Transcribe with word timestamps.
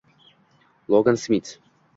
Logan 0.87 1.13
Smit 1.15 1.61